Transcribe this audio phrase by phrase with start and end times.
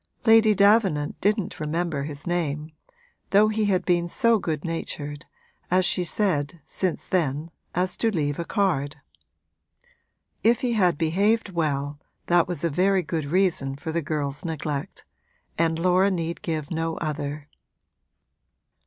[0.25, 2.71] Lady Davenant didn't remember his name,
[3.29, 5.25] though he had been so good natured,
[5.69, 8.95] as she said, since then, as to leave a card.
[10.43, 15.05] If he had behaved well that was a very good reason for the girl's neglect
[15.55, 17.47] and Laura need give no other.